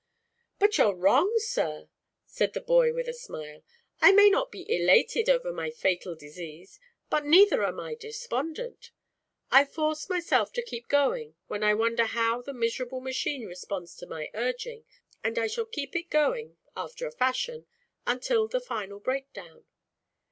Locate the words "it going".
15.95-16.57